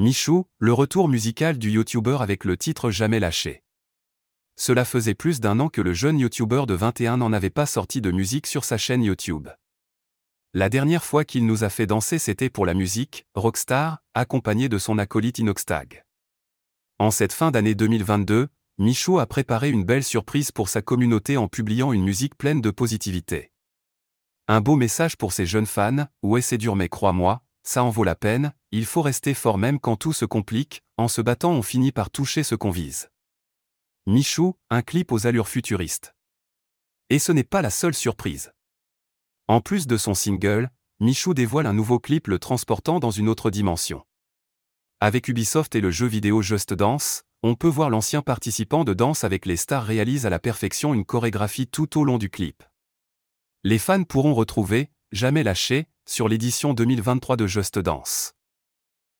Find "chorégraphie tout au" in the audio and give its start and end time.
51.04-52.04